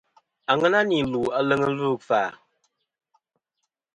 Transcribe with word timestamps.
Àŋena 0.51 0.79
nì 0.89 0.97
lù 1.11 1.21
aleŋ 1.39 1.61
ɨlvɨ 1.69 1.87
ikfa. 1.95 2.21